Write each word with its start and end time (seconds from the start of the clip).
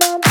mama. 0.00 0.23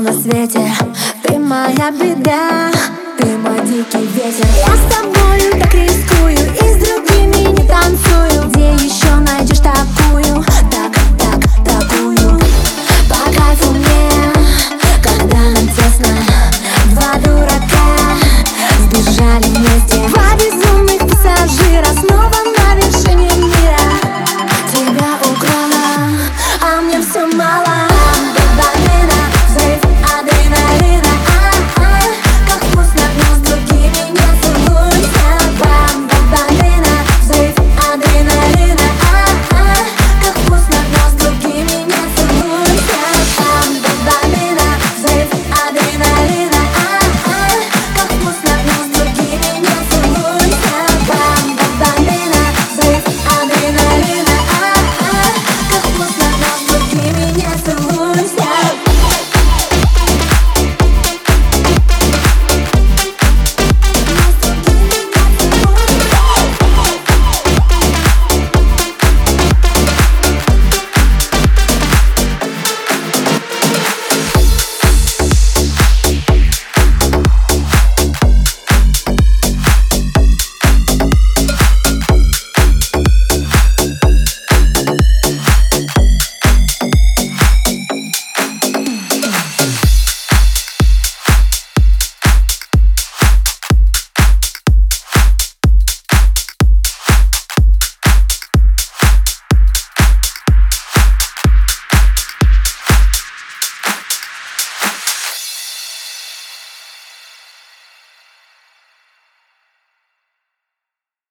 на 0.00 0.12
свете. 0.12 0.72
Ты 1.22 1.38
моя 1.38 1.90
беда. 1.90 2.70